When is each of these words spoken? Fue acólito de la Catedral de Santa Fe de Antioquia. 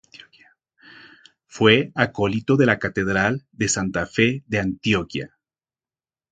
Fue 1.45 1.91
acólito 1.93 2.57
de 2.57 2.65
la 2.65 2.79
Catedral 2.79 3.45
de 3.51 3.69
Santa 3.69 4.07
Fe 4.07 4.43
de 4.47 4.57
Antioquia. 4.59 5.37